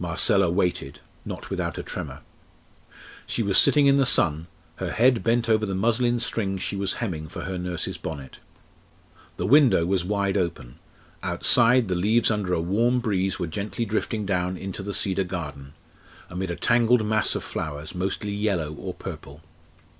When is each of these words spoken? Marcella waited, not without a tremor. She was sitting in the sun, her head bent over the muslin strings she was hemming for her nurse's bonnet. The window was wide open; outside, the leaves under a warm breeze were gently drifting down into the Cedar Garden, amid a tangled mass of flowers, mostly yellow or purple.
Marcella 0.00 0.50
waited, 0.50 0.98
not 1.24 1.50
without 1.50 1.78
a 1.78 1.84
tremor. 1.84 2.18
She 3.28 3.44
was 3.44 3.58
sitting 3.58 3.86
in 3.86 3.96
the 3.96 4.04
sun, 4.04 4.48
her 4.78 4.90
head 4.90 5.22
bent 5.22 5.48
over 5.48 5.64
the 5.64 5.72
muslin 5.76 6.18
strings 6.18 6.64
she 6.64 6.74
was 6.74 6.94
hemming 6.94 7.28
for 7.28 7.42
her 7.42 7.56
nurse's 7.56 7.96
bonnet. 7.96 8.38
The 9.36 9.46
window 9.46 9.86
was 9.86 10.04
wide 10.04 10.36
open; 10.36 10.80
outside, 11.22 11.86
the 11.86 11.94
leaves 11.94 12.28
under 12.28 12.52
a 12.52 12.60
warm 12.60 12.98
breeze 12.98 13.38
were 13.38 13.46
gently 13.46 13.84
drifting 13.84 14.26
down 14.26 14.56
into 14.56 14.82
the 14.82 14.92
Cedar 14.92 15.22
Garden, 15.22 15.74
amid 16.28 16.50
a 16.50 16.56
tangled 16.56 17.06
mass 17.06 17.36
of 17.36 17.44
flowers, 17.44 17.94
mostly 17.94 18.32
yellow 18.32 18.72
or 18.72 18.92
purple. 18.94 19.42